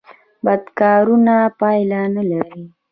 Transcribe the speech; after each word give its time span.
بد 0.45 0.63
کارونه 0.79 1.35
پایله 1.59 2.01
نلري 2.13 2.63